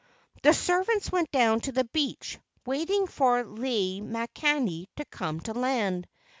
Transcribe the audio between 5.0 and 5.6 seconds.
come to